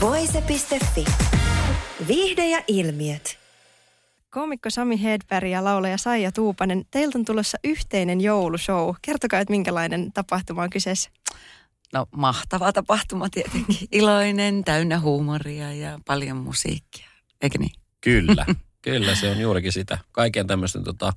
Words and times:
Voise.fi. 0.00 1.04
Viihde 2.08 2.48
ja 2.48 2.62
ilmiöt. 2.68 3.38
Koomikko 4.30 4.70
Sami 4.70 5.02
Hedberg 5.02 5.48
ja 5.48 5.64
laulaja 5.64 5.98
Saija 5.98 6.32
Tuupanen, 6.32 6.84
teiltä 6.90 7.18
on 7.18 7.24
tulossa 7.24 7.58
yhteinen 7.64 8.20
joulushow. 8.20 8.94
Kertokaa, 9.02 9.40
että 9.40 9.50
minkälainen 9.50 10.12
tapahtuma 10.12 10.62
on 10.62 10.70
kyseessä. 10.70 11.10
No 11.92 12.06
mahtava 12.16 12.72
tapahtuma 12.72 13.28
tietenkin. 13.30 13.76
Iloinen, 13.92 14.64
täynnä 14.64 15.00
huumoria 15.00 15.72
ja 15.72 15.98
paljon 16.06 16.36
musiikkia. 16.36 17.08
Eikö 17.42 17.58
niin? 17.58 17.72
Kyllä, 18.00 18.46
kyllä 18.82 19.14
se 19.14 19.30
on 19.30 19.40
juurikin 19.40 19.72
sitä. 19.72 19.98
Kaiken 20.12 20.46
tämmöistä 20.46 20.80
tota, 20.82 21.12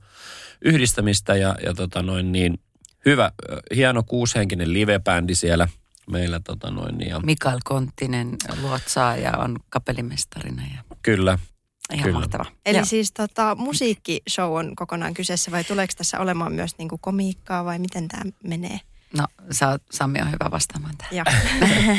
yhdistämistä 0.62 1.36
ja, 1.36 1.56
ja 1.66 1.73
tota 1.73 2.02
noin 2.02 2.31
niin, 2.31 2.59
hyvä, 3.06 3.31
hieno 3.76 4.04
kuushenkinen 4.04 4.73
livebändi 4.73 5.36
siellä 5.36 5.68
meillä. 6.12 6.40
Tota 6.40 6.72
noin, 6.72 6.98
niin, 6.98 7.10
ja 7.10 7.20
Mikael 7.20 7.60
Konttinen 7.64 8.38
luotsaa 8.62 9.18
ja 9.18 9.32
on 9.38 9.60
kapellimestarina. 9.70 10.62
Ja 10.62 10.96
kyllä, 11.02 11.40
ihan 11.94 12.04
Kyllä. 12.04 12.20
mahtava. 12.20 12.45
Eli 12.66 12.78
Joo. 12.78 12.86
siis 12.86 13.12
tota, 13.12 13.56
musiikkishow 13.56 14.58
on 14.58 14.76
kokonaan 14.76 15.14
kyseessä 15.14 15.52
vai 15.52 15.64
tuleeko 15.64 15.94
tässä 15.98 16.20
olemaan 16.20 16.54
myös 16.54 16.78
niinku 16.78 16.98
komiikkaa 16.98 17.66
vai 17.66 17.80
miten 17.80 18.08
tämä 18.08 18.23
menee? 18.44 18.80
No, 19.18 19.28
sä, 19.52 19.80
Sami 19.92 20.22
on 20.22 20.28
hyvä 20.32 20.52
vastaamaan 20.52 20.95
tähän. 20.98 21.26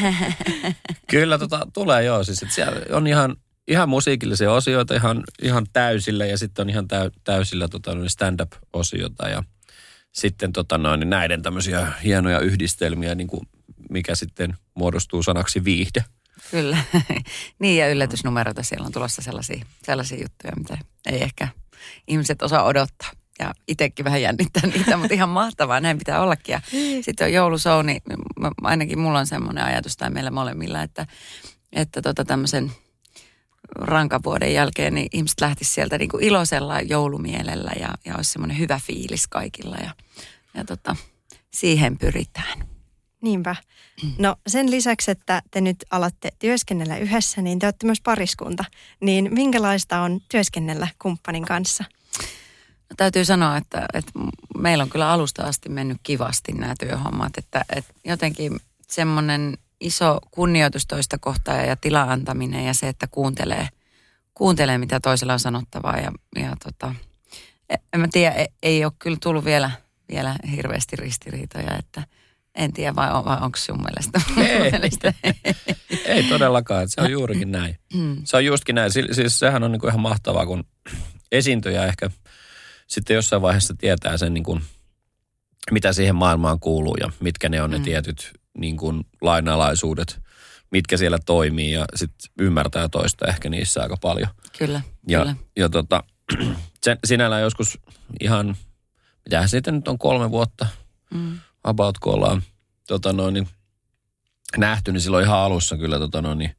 Kyllä 1.11 1.39
tota, 1.39 1.66
tulee 1.72 2.05
joo. 2.05 2.24
Siis, 2.24 2.42
että 2.42 2.55
siellä 2.55 2.80
on 2.96 3.06
ihan, 3.06 3.36
ihan 3.68 3.89
musiikillisia 3.89 4.52
osioita 4.52 4.94
ihan, 4.94 5.24
ihan 5.42 5.66
täysillä 5.72 6.27
ja 6.27 6.39
sitten 6.39 6.62
on 6.62 6.70
ihan 6.70 6.89
täy, 6.89 7.11
täysillä 7.24 7.68
tota, 7.68 7.94
noin 7.94 8.11
stand-up-osiota 8.11 9.28
ja 9.28 9.42
sitten 10.12 10.52
tota, 10.52 10.78
noin, 10.78 11.00
niin 11.00 11.11
näiden 11.11 11.42
tämmöisiä 11.42 11.92
hienoja 12.05 12.41
yhdistelmiä, 12.41 13.14
niin 13.14 13.28
kuin 13.28 13.48
mikä 13.94 14.14
sitten 14.14 14.54
muodostuu 14.74 15.22
sanaksi 15.22 15.64
viihde. 15.64 16.04
Kyllä. 16.50 16.78
niin 17.60 17.78
ja 17.78 17.90
yllätysnumeroita 17.90 18.62
siellä 18.62 18.86
on 18.86 18.92
tulossa 18.92 19.22
sellaisia, 19.22 19.64
sellaisia 19.82 20.22
juttuja, 20.22 20.52
mitä 20.56 20.78
ei 21.06 21.22
ehkä 21.22 21.48
ihmiset 22.08 22.42
osaa 22.42 22.64
odottaa. 22.64 23.10
Ja 23.38 23.54
itsekin 23.68 24.04
vähän 24.04 24.22
jännittää 24.22 24.62
niitä, 24.74 24.96
mutta 24.96 25.14
ihan 25.14 25.28
mahtavaa, 25.28 25.80
näin 25.80 25.98
pitää 25.98 26.20
ollakin. 26.20 26.52
Ja 26.52 26.60
sitten 27.02 27.24
on 27.24 27.32
joulushow, 27.32 27.86
niin 27.86 28.02
ainakin 28.62 28.98
mulla 28.98 29.18
on 29.18 29.26
semmoinen 29.26 29.64
ajatus 29.64 29.96
tai 29.96 30.10
meillä 30.10 30.30
molemmilla, 30.30 30.82
että, 30.82 31.06
että 31.72 32.02
tota 32.02 32.24
tämmöisen 32.24 32.72
rankan 33.74 34.20
vuoden 34.24 34.52
jälkeen 34.52 34.94
niin 34.94 35.08
ihmiset 35.12 35.40
lähtisivät 35.40 35.74
sieltä 35.74 35.98
niin 35.98 36.08
kuin 36.08 36.24
iloisella 36.24 36.80
joulumielellä 36.80 37.72
ja, 37.80 37.88
ja 38.04 38.16
olisi 38.16 38.32
semmoinen 38.32 38.58
hyvä 38.58 38.80
fiilis 38.86 39.26
kaikilla 39.26 39.76
ja, 39.76 39.90
ja 40.54 40.64
tota, 40.64 40.96
siihen 41.50 41.98
pyritään. 41.98 42.68
Niinpä. 43.22 43.56
No 44.18 44.36
sen 44.46 44.70
lisäksi, 44.70 45.10
että 45.10 45.42
te 45.50 45.60
nyt 45.60 45.84
alatte 45.90 46.32
työskennellä 46.38 46.98
yhdessä, 46.98 47.42
niin 47.42 47.58
te 47.58 47.66
olette 47.66 47.86
myös 47.86 48.00
pariskunta. 48.00 48.64
Niin 49.00 49.28
minkälaista 49.34 50.00
on 50.00 50.20
työskennellä 50.28 50.88
kumppanin 51.02 51.44
kanssa? 51.44 51.84
No, 52.90 52.96
täytyy 52.96 53.24
sanoa, 53.24 53.56
että, 53.56 53.86
että 53.94 54.12
meillä 54.58 54.83
on 54.83 54.90
kyllä 54.90 55.10
alusta 55.10 55.42
asti 55.42 55.68
mennyt 55.68 55.98
kivasti 56.02 56.52
nämä 56.52 56.74
työhommat. 56.80 57.38
Että, 57.38 57.64
että 57.77 57.94
jotenkin 58.04 58.60
semmoinen 58.88 59.58
iso 59.80 60.18
kunnioitus 60.30 60.86
toista 60.86 61.18
kohtaa 61.18 61.56
ja 61.56 61.77
tila 61.77 62.02
antaminen 62.02 62.64
ja 62.64 62.74
se, 62.74 62.88
että 62.88 63.06
kuuntelee, 63.06 63.68
kuuntelee 64.34 64.78
mitä 64.78 65.00
toisella 65.00 65.33
on 65.33 65.40
sanottavaa. 65.40 65.96
Ja, 65.98 66.12
ja 66.36 66.56
tota, 66.64 66.94
en 67.92 68.00
mä 68.00 68.08
tiedä, 68.12 68.34
ei, 68.34 68.48
ei 68.62 68.84
ole 68.84 68.92
kyllä 68.98 69.18
tullut 69.22 69.44
vielä, 69.44 69.70
vielä 70.08 70.36
hirveästi 70.50 70.96
ristiriitoja, 70.96 71.78
että 71.78 72.02
en 72.54 72.72
tiedä 72.72 72.94
vai, 72.94 73.12
on, 73.12 73.24
vai 73.24 73.38
onko 73.40 73.58
sun 73.58 73.82
mielestä? 73.82 74.20
Ei. 74.52 74.70
mielestä 74.70 75.14
Ei 76.04 76.22
todellakaan, 76.22 76.88
se 76.88 77.00
on 77.00 77.10
juurikin 77.10 77.52
näin. 77.52 77.78
Se 78.24 78.36
on 78.36 78.44
justkin 78.44 78.74
näin. 78.74 78.92
Si- 78.92 79.08
Siis 79.14 79.38
sehän 79.38 79.62
on 79.62 79.72
niinku 79.72 79.88
ihan 79.88 80.00
mahtavaa, 80.00 80.46
kun 80.46 80.64
esiintyjä 81.32 81.84
ehkä 81.86 82.10
sitten 82.86 83.14
jossain 83.14 83.42
vaiheessa 83.42 83.74
tietää 83.78 84.16
sen, 84.16 84.34
niin 84.34 84.44
kuin, 84.44 84.62
mitä 85.70 85.92
siihen 85.92 86.14
maailmaan 86.16 86.60
kuuluu 86.60 86.96
ja 87.00 87.10
mitkä 87.20 87.48
ne 87.48 87.62
on 87.62 87.70
ne 87.70 87.78
tietyt 87.80 88.32
niin 88.58 88.76
kuin, 88.76 89.04
lainalaisuudet, 89.20 90.20
mitkä 90.70 90.96
siellä 90.96 91.18
toimii 91.26 91.72
ja 91.72 91.84
sitten 91.94 92.30
ymmärtää 92.38 92.88
toista 92.88 93.26
ehkä 93.26 93.48
niissä 93.48 93.82
aika 93.82 93.96
paljon. 94.00 94.28
Kyllä, 94.58 94.80
Ja, 95.08 95.18
kyllä. 95.18 95.36
ja 95.56 95.68
tota, 95.68 96.04
sen, 96.84 96.98
sinällään 97.04 97.42
joskus 97.42 97.78
ihan, 98.20 98.56
mitähän 99.24 99.48
siitä 99.48 99.72
nyt 99.72 99.88
on 99.88 99.98
kolme 99.98 100.30
vuotta, 100.30 100.66
Mm. 101.14 101.38
About 101.64 101.98
kun 101.98 102.14
ollaan 102.14 102.42
tota 102.89 103.13
noin, 103.13 103.35
niin, 103.35 103.48
nähty, 104.57 104.92
niin 104.92 105.01
silloin 105.01 105.25
ihan 105.25 105.39
alussa 105.39 105.77
kyllä 105.77 105.98
tota 105.98 106.23
noin, 106.23 106.39
niin, 106.39 106.57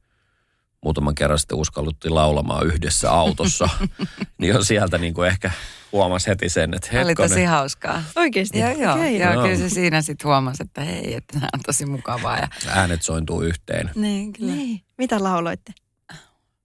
muutaman 0.85 1.15
kerran 1.15 1.39
sitten 1.39 1.57
uskalluttiin 1.57 2.15
laulamaan 2.15 2.67
yhdessä 2.67 3.11
autossa. 3.11 3.69
niin 4.39 4.53
jo 4.53 4.63
sieltä 4.63 4.97
niin 4.97 5.13
kuin 5.13 5.27
ehkä 5.27 5.51
huomasi 5.91 6.27
heti 6.27 6.49
sen, 6.49 6.73
että 6.73 6.89
Oli 6.91 7.07
hetkonen. 7.07 7.29
tosi 7.29 7.43
hauskaa. 7.43 8.03
Oikeasti? 8.15 8.59
Joo, 8.59 8.71
joo. 8.71 8.93
Okei. 8.93 9.19
joo 9.19 9.33
Joo. 9.33 9.43
kyllä 9.43 9.57
se 9.57 9.69
siinä 9.69 10.01
sitten 10.01 10.27
huomasi, 10.27 10.63
että 10.63 10.81
hei, 10.81 11.13
että 11.13 11.39
tämä 11.39 11.49
on 11.53 11.59
tosi 11.65 11.85
mukavaa. 11.85 12.37
Ja... 12.37 12.47
Äänet 12.67 13.01
sointuu 13.01 13.41
yhteen. 13.41 13.91
Niin, 13.95 14.33
kyllä. 14.33 14.51
Niin. 14.51 14.81
Mitä 14.97 15.23
lauloitte? 15.23 15.73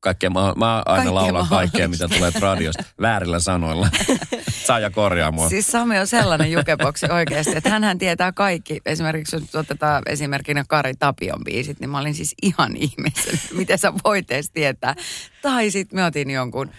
Kaikkea, 0.01 0.31
mä, 0.31 0.41
mä 0.57 0.75
aina 0.77 0.85
Kaikkea 0.85 1.15
laulan 1.15 1.49
kaikkea, 1.49 1.89
mitä 1.89 2.09
tulee 2.09 2.33
radiosta 2.41 2.85
väärillä 3.01 3.41
sanoilla. 3.41 3.89
Saaja 4.71 4.91
korjaa 4.91 5.33
mua. 5.33 5.49
Siis 5.49 5.67
Sami 5.67 5.99
on 5.99 6.07
sellainen 6.07 6.53
jukeboksi 6.57 7.07
oikeasti, 7.07 7.57
että 7.57 7.71
hän 7.71 7.99
tietää 7.99 8.33
kaikki. 8.33 8.81
Esimerkiksi 8.87 9.37
jos 9.37 9.55
otetaan 9.55 10.03
esimerkkinä 10.07 10.65
Kari 10.69 10.95
Tapion 10.99 11.45
biisit, 11.45 11.81
niin 11.81 11.91
mä 11.91 11.99
olin 11.99 12.15
siis 12.15 12.35
ihan 12.43 12.77
ihmeessä, 12.77 13.31
miten 13.55 13.79
sä 13.79 13.93
voit 14.05 14.31
edes 14.31 14.51
tietää. 14.51 14.95
Tai 15.43 15.71
sitten 15.71 15.99
me 15.99 16.05
otin 16.05 16.31
jonkun 16.31 16.71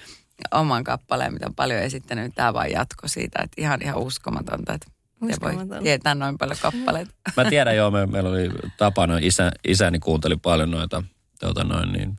oman 0.51 0.83
kappaleen, 0.83 1.33
mitä 1.33 1.45
on 1.45 1.55
paljon 1.55 1.79
esittänyt, 1.79 2.35
tämä 2.35 2.53
vaan 2.53 2.71
jatko 2.71 3.07
siitä, 3.07 3.39
että 3.43 3.61
ihan, 3.61 3.81
ihan 3.81 3.97
uskomatonta, 3.97 4.73
että 4.73 4.87
miten 5.21 5.37
voi 5.41 5.81
tietää 5.83 6.15
noin 6.15 6.37
paljon 6.37 6.57
kappaleita. 6.61 7.11
Mä 7.37 7.45
tiedän 7.45 7.75
joo, 7.75 7.91
me, 7.91 8.05
meillä 8.05 8.29
oli 8.29 8.49
tapana, 8.77 9.17
isä, 9.21 9.51
isäni 9.67 9.99
kuunteli 9.99 10.37
paljon 10.37 10.71
noita, 10.71 11.03
tuota 11.39 11.63
noin 11.63 11.91
niin, 11.91 12.17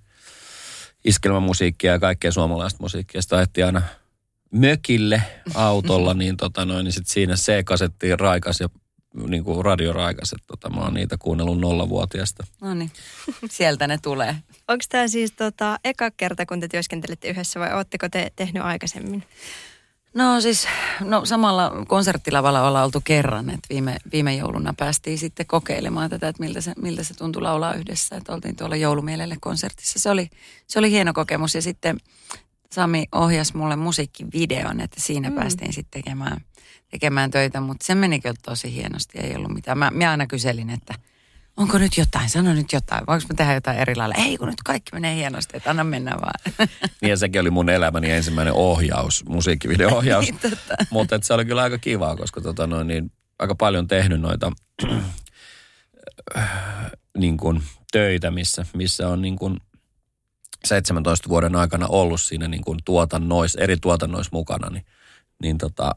iskelmämusiikkia 1.04 1.92
ja 1.92 1.98
kaikkea 1.98 2.32
suomalaista 2.32 2.78
musiikkia. 2.82 3.22
Sitä 3.22 3.36
aina 3.66 3.82
mökille 4.52 5.22
autolla, 5.54 6.14
niin, 6.22 6.36
tota 6.36 6.64
noin, 6.64 6.84
niin 6.84 6.92
sit 6.92 7.06
siinä 7.06 7.34
C-kasettiin 7.34 8.20
raikas 8.20 8.60
ja 8.60 8.68
niin 9.28 9.44
kuin 9.44 9.64
radioraikas. 9.64 10.32
Että 10.32 10.46
tota, 10.46 10.70
mä 10.70 10.80
oon 10.80 10.94
niitä 10.94 11.16
kuunnellut 11.18 11.60
nollavuotiaasta. 11.60 12.46
No 12.60 12.74
niin, 12.74 12.90
sieltä 13.50 13.86
ne 13.86 13.98
tulee. 14.02 14.36
Onko 14.68 14.84
tämä 14.88 15.08
siis 15.08 15.32
tota, 15.32 15.78
eka 15.84 16.10
kerta, 16.10 16.46
kun 16.46 16.60
te 16.60 16.68
työskentelette 16.68 17.28
yhdessä 17.28 17.60
vai 17.60 17.74
oletteko 17.74 18.08
te 18.08 18.32
tehnyt 18.36 18.62
aikaisemmin? 18.62 19.24
No 20.14 20.40
siis, 20.40 20.68
no 21.00 21.24
samalla 21.24 21.84
konserttilavalla 21.88 22.66
ollaan 22.68 22.84
oltu 22.84 23.00
kerran, 23.04 23.50
että 23.50 23.68
viime, 23.70 23.96
viime 24.12 24.34
jouluna 24.34 24.74
päästiin 24.78 25.18
sitten 25.18 25.46
kokeilemaan 25.46 26.10
tätä, 26.10 26.28
että 26.28 26.42
miltä 26.42 26.60
se, 26.60 26.72
miltä 26.76 27.02
se 27.02 27.14
tuntui 27.14 27.42
laulaa 27.42 27.74
yhdessä, 27.74 28.16
että 28.16 28.32
oltiin 28.32 28.56
tuolla 28.56 28.76
joulumielelle 28.76 29.36
konsertissa. 29.40 29.98
Se 29.98 30.10
oli, 30.10 30.30
se 30.66 30.78
oli 30.78 30.90
hieno 30.90 31.12
kokemus 31.12 31.54
ja 31.54 31.62
sitten 31.62 31.98
Sami 32.72 33.06
ohjasi 33.12 33.56
mulle 33.56 33.76
musiikkivideon, 33.76 34.80
että 34.80 35.00
siinä 35.00 35.30
mm. 35.30 35.34
päästiin 35.34 35.72
sitten 35.72 36.02
tekemään, 36.02 36.40
tekemään 36.90 37.30
töitä, 37.30 37.60
mutta 37.60 37.86
se 37.86 37.94
meni 37.94 38.20
kyllä 38.20 38.34
tosi 38.42 38.74
hienosti, 38.74 39.18
ei 39.18 39.36
ollut 39.36 39.54
mitään. 39.54 39.78
Mä, 39.78 39.90
mä 39.90 40.10
aina 40.10 40.26
kyselin, 40.26 40.70
että 40.70 40.94
onko 41.56 41.78
nyt 41.78 41.96
jotain, 41.96 42.30
sano 42.30 42.54
nyt 42.54 42.72
jotain, 42.72 43.04
voinko 43.06 43.26
mä 43.28 43.34
tehdä 43.36 43.54
jotain 43.54 43.78
eri 43.78 43.96
lailla. 43.96 44.14
Ei 44.14 44.38
kun 44.38 44.48
nyt 44.48 44.62
kaikki 44.64 44.90
menee 44.92 45.14
hienosti, 45.14 45.56
että 45.56 45.70
anna 45.70 45.84
mennä 45.84 46.10
vaan. 46.10 46.68
Niin 47.00 47.10
ja 47.10 47.16
sekin 47.16 47.40
oli 47.40 47.50
mun 47.50 47.68
elämäni 47.68 48.10
ensimmäinen 48.10 48.54
ohjaus, 48.54 49.24
musiikkivideo-ohjaus. 49.28 50.24
Niin. 50.30 50.38
Mutta 50.90 51.18
se 51.22 51.34
oli 51.34 51.44
kyllä 51.44 51.62
aika 51.62 51.78
kivaa, 51.78 52.16
koska 52.16 52.40
tota 52.40 52.66
noin, 52.66 52.86
niin, 52.86 53.12
aika 53.38 53.54
paljon 53.54 53.88
tehnyt 53.88 54.20
noita 54.20 54.52
niin 57.18 57.36
kuin, 57.36 57.62
töitä, 57.92 58.30
missä, 58.30 58.66
missä 58.74 59.08
on 59.08 59.22
niin 59.22 59.36
kuin, 59.36 59.56
17 60.64 61.28
vuoden 61.28 61.56
aikana 61.56 61.86
ollut 61.86 62.20
siinä 62.20 62.48
niin 62.48 62.64
kuin, 62.64 62.78
tuotannois, 62.84 63.54
eri 63.54 63.76
tuotannoissa 63.76 64.30
mukana, 64.32 64.70
niin, 64.70 64.86
niin 65.42 65.58
tota, 65.58 65.94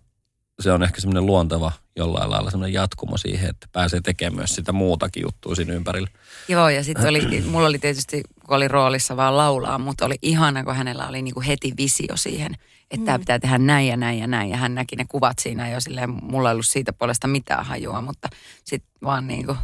se 0.59 0.71
on 0.71 0.83
ehkä 0.83 1.01
semmoinen 1.01 1.25
luonteva 1.25 1.71
jollain 1.95 2.29
lailla 2.29 2.51
semmoinen 2.51 2.73
jatkumo 2.73 3.17
siihen, 3.17 3.50
että 3.50 3.67
pääsee 3.71 4.01
tekemään 4.01 4.35
myös 4.35 4.56
sitä 4.56 4.71
muutakin 4.71 5.23
juttua 5.23 5.56
siinä 5.56 5.73
ympärillä. 5.73 6.07
Joo, 6.47 6.69
ja 6.69 6.83
sitten 6.83 7.07
oli, 7.07 7.41
mulla 7.41 7.67
oli 7.67 7.79
tietysti, 7.79 8.23
kun 8.45 8.57
oli 8.57 8.67
roolissa 8.67 9.17
vaan 9.17 9.38
laulaa, 9.38 9.77
mutta 9.77 10.06
oli 10.06 10.15
ihana, 10.21 10.63
kun 10.63 10.75
hänellä 10.75 11.07
oli 11.07 11.21
niinku 11.21 11.41
heti 11.47 11.73
visio 11.77 12.17
siihen, 12.17 12.53
että 12.81 12.97
mm. 12.97 13.06
tämä 13.06 13.19
pitää 13.19 13.39
tehdä 13.39 13.57
näin 13.57 13.88
ja 13.88 13.97
näin 13.97 14.19
ja 14.19 14.27
näin. 14.27 14.50
Ja 14.50 14.57
hän 14.57 14.75
näki 14.75 14.95
ne 14.95 15.06
kuvat 15.09 15.39
siinä 15.39 15.69
jo 15.69 15.79
silleen, 15.79 16.09
mulla 16.09 16.50
ei 16.50 16.53
ollut 16.53 16.65
siitä 16.65 16.94
puolesta 16.94 17.27
mitään 17.27 17.65
hajua, 17.65 18.01
mutta 18.01 18.29
sitten 18.63 18.91
vaan 19.03 19.27
niinku, 19.27 19.56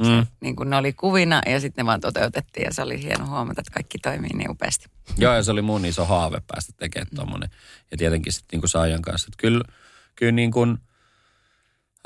mm. 0.00 0.26
niinku 0.40 0.64
ne 0.64 0.76
oli 0.76 0.92
kuvina 0.92 1.42
ja 1.46 1.60
sitten 1.60 1.82
ne 1.82 1.86
vaan 1.86 2.00
toteutettiin 2.00 2.64
ja 2.64 2.74
se 2.74 2.82
oli 2.82 3.02
hieno 3.02 3.26
huomata, 3.26 3.60
että 3.60 3.74
kaikki 3.74 3.98
toimii 3.98 4.30
niin 4.34 4.50
upeasti. 4.50 4.86
Joo, 5.18 5.34
ja 5.34 5.42
se 5.42 5.50
oli 5.50 5.62
mun 5.62 5.84
iso 5.84 6.04
haave 6.04 6.42
päästä 6.46 6.72
tekemään 6.76 7.08
mm. 7.10 7.16
tuommoinen. 7.16 7.50
Ja 7.90 7.96
tietenkin 7.96 8.32
sitten 8.32 8.48
niinku 8.56 8.68
Saajan 8.68 9.02
kanssa, 9.02 9.28
että 9.28 9.40
kyllä, 9.40 9.64
kyllä 10.16 10.32
niin 10.32 10.50
kuin, 10.50 10.78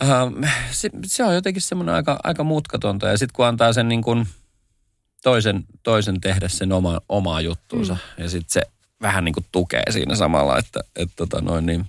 äh, 0.02 0.52
se, 0.70 0.90
se, 1.06 1.24
on 1.24 1.34
jotenkin 1.34 1.62
semmoinen 1.62 1.94
aika, 1.94 2.18
aika 2.24 2.44
mutkatonta. 2.44 3.08
Ja 3.08 3.18
sitten 3.18 3.34
kun 3.36 3.46
antaa 3.46 3.72
sen 3.72 3.88
niin 3.88 4.02
kuin 4.02 4.26
toisen, 5.22 5.64
toisen 5.82 6.20
tehdä 6.20 6.48
sen 6.48 6.72
oma, 6.72 7.00
omaa 7.08 7.40
juttuunsa 7.40 7.94
mm. 7.94 8.24
ja 8.24 8.30
sitten 8.30 8.52
se 8.52 8.62
vähän 9.02 9.24
niin 9.24 9.34
kuin 9.34 9.46
tukee 9.52 9.82
siinä 9.90 10.14
samalla, 10.14 10.58
että, 10.58 10.80
että 10.96 11.16
tota 11.16 11.40
noin 11.40 11.66
niin, 11.66 11.86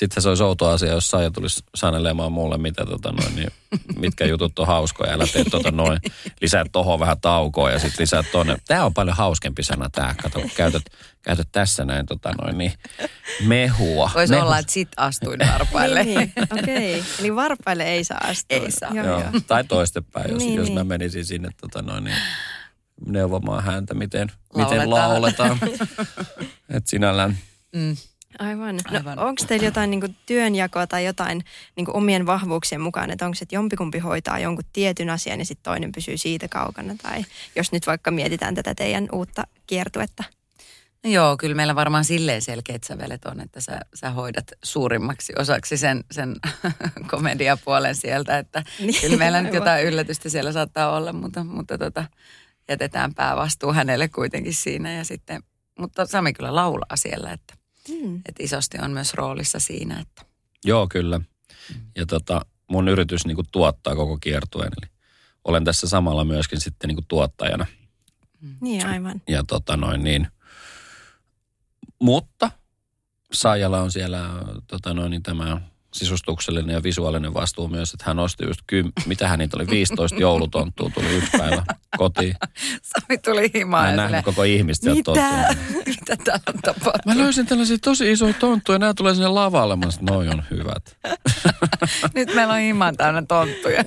sitten 0.00 0.22
se 0.22 0.28
olisi 0.28 0.42
outo 0.42 0.68
asia, 0.68 0.90
jos 0.90 1.08
Saija 1.08 1.30
tulisi 1.30 1.64
sanelemaan 1.74 2.32
mulle, 2.32 2.58
mitä 2.58 2.86
tota 2.86 3.12
noin, 3.12 3.36
niin, 3.36 3.50
mitkä 3.96 4.24
jutut 4.24 4.58
on 4.58 4.66
hauskoja. 4.66 5.12
Älä 5.12 5.24
tee 5.32 5.44
tota 5.44 5.70
noin, 5.70 5.98
lisää 6.40 6.64
tohon 6.72 7.00
vähän 7.00 7.20
taukoa 7.20 7.70
ja 7.70 7.78
sitten 7.78 8.02
lisää 8.02 8.22
tonne. 8.22 8.56
Tämä 8.68 8.84
on 8.84 8.94
paljon 8.94 9.16
hauskempi 9.16 9.62
sana 9.62 9.90
tämä. 9.90 10.14
Kato, 10.22 10.42
käytät, 10.56 10.82
käytät 11.22 11.48
tässä 11.52 11.84
näin 11.84 12.06
tota 12.06 12.32
noin, 12.42 12.58
niin, 12.58 12.72
mehua. 13.46 14.10
Voisi 14.14 14.32
Mehus. 14.32 14.44
olla, 14.44 14.58
että 14.58 14.72
sit 14.72 14.88
astuin 14.96 15.40
varpaille. 15.52 16.04
niin, 16.04 16.32
okei. 16.52 16.98
Okay. 17.00 17.10
Eli 17.18 17.36
varpaille 17.36 17.84
ei 17.84 18.04
saa 18.04 18.18
astua. 18.24 18.58
Ei 18.58 18.70
saa. 18.70 18.90
Joo, 18.94 19.06
joo. 19.06 19.22
Tai 19.46 19.64
toistepäin, 19.64 20.30
jos, 20.30 20.38
Niin, 20.42 20.54
jos 20.54 20.66
niin. 20.66 20.74
mä 20.78 20.84
menisin 20.84 21.24
sinne 21.24 21.48
tota 21.60 21.82
noin, 21.82 22.04
niin, 22.04 22.16
neuvomaan 23.06 23.64
häntä, 23.64 23.94
miten 23.94 24.32
Lauletaan. 24.54 24.78
miten 24.78 24.90
lauletaan. 24.90 25.58
että 26.68 26.90
sinällään 26.90 27.38
Mm. 27.74 27.96
Aivan. 28.38 28.76
No, 28.76 28.98
Aivan. 28.98 29.18
onko 29.18 29.42
teillä 29.48 29.66
jotain 29.66 29.90
niin 29.90 30.16
työnjakoa 30.26 30.86
tai 30.86 31.04
jotain 31.04 31.44
niin 31.76 31.92
omien 31.92 32.26
vahvuuksien 32.26 32.80
mukaan, 32.80 33.10
että 33.10 33.24
onko 33.24 33.34
se, 33.34 33.42
että 33.42 33.54
jompikumpi 33.54 33.98
hoitaa 33.98 34.38
jonkun 34.38 34.64
tietyn 34.72 35.10
asian 35.10 35.38
ja 35.38 35.46
sitten 35.46 35.72
toinen 35.72 35.92
pysyy 35.92 36.16
siitä 36.16 36.48
kaukana? 36.48 36.94
Tai 37.02 37.24
jos 37.56 37.72
nyt 37.72 37.86
vaikka 37.86 38.10
mietitään 38.10 38.54
tätä 38.54 38.74
teidän 38.74 39.08
uutta 39.12 39.46
kiertuetta. 39.66 40.24
No 41.04 41.10
joo, 41.10 41.36
kyllä 41.36 41.54
meillä 41.54 41.74
varmaan 41.74 42.04
silleen 42.04 42.42
selkeät 42.42 42.84
sävelet 42.84 43.24
on, 43.24 43.40
että 43.40 43.60
sä, 43.60 43.80
sä 43.94 44.10
hoidat 44.10 44.52
suurimmaksi 44.64 45.32
osaksi 45.38 45.76
sen, 45.76 46.04
sen 46.10 46.36
komediapuolen 47.10 47.94
sieltä, 47.96 48.38
että 48.38 48.64
Niin, 48.78 49.00
kyllä 49.00 49.16
meillä 49.16 49.42
nyt 49.42 49.54
jotain 49.54 49.86
yllätystä 49.86 50.28
siellä 50.28 50.52
saattaa 50.52 50.96
olla, 50.96 51.12
mutta, 51.12 51.44
mutta 51.44 51.78
tota, 51.78 52.04
jätetään 52.68 53.14
päävastuu 53.14 53.72
hänelle 53.72 54.08
kuitenkin 54.08 54.54
siinä 54.54 54.92
ja 54.92 55.04
sitten, 55.04 55.42
mutta 55.78 56.06
Sami 56.06 56.32
kyllä 56.32 56.54
laulaa 56.54 56.96
siellä, 56.96 57.32
että, 57.32 57.54
Hmm. 57.90 58.16
että 58.16 58.42
isosti 58.42 58.78
on 58.78 58.90
myös 58.90 59.14
roolissa 59.14 59.58
siinä, 59.58 60.00
että 60.00 60.24
Joo, 60.64 60.88
kyllä. 60.88 61.20
Ja 61.96 62.06
tota, 62.06 62.46
mun 62.66 62.88
yritys 62.88 63.26
niin 63.26 63.36
tuottaa 63.52 63.96
koko 63.96 64.18
kiertueen, 64.18 64.72
eli 64.82 64.90
olen 65.44 65.64
tässä 65.64 65.88
samalla 65.88 66.24
myöskin 66.24 66.60
sitten 66.60 66.88
niin 66.88 67.06
tuottajana. 67.08 67.66
Niin, 68.60 68.86
aivan. 68.86 69.22
Ja 69.28 69.44
tota 69.44 69.76
noin 69.76 70.04
niin. 70.04 70.28
Mutta 72.00 72.50
Saajalla 73.32 73.80
on 73.80 73.92
siellä 73.92 74.30
tota 74.66 74.94
noin, 74.94 75.10
niin 75.10 75.22
tämä 75.22 75.60
sisustuksellinen 75.94 76.74
ja 76.74 76.82
visuaalinen 76.82 77.34
vastuu 77.34 77.68
myös, 77.68 77.92
että 77.92 78.04
hän 78.06 78.18
osti 78.18 78.44
just 78.44 78.60
kym, 78.66 78.92
mitä 79.06 79.28
hän 79.28 79.38
niitä 79.38 79.56
oli, 79.56 79.66
15 79.70 80.18
joulutonttua 80.18 80.90
tuli 80.94 81.16
yksi 81.16 81.30
päivä 81.38 81.62
kotiin. 81.96 82.34
Sami 82.90 83.18
tuli 83.18 83.50
himaan 83.54 83.84
Mä 83.84 83.90
en 83.90 83.96
nähnyt 83.96 84.08
silleen, 84.08 84.24
koko 84.24 84.42
ihmistä 84.42 84.90
mitä, 84.90 85.02
tonttuja. 85.04 85.54
mitä 85.86 86.16
täällä 86.24 86.42
on 86.54 86.60
tapahtunut? 86.62 87.06
Mä 87.06 87.18
löysin 87.18 87.46
tällaisia 87.46 87.76
tosi 87.84 88.12
isoja 88.12 88.34
tonttuja, 88.34 88.78
nämä 88.78 88.94
tulee 88.94 89.14
sinne 89.14 89.28
lavalle. 89.28 89.76
Mä 89.76 89.90
sanoin, 89.90 90.06
noi 90.06 90.28
on 90.28 90.44
hyvät. 90.50 90.96
Nyt 92.14 92.34
meillä 92.34 92.54
on 92.54 92.60
himaan 92.60 92.96
täynnä 92.96 93.22
tonttuja. 93.28 93.84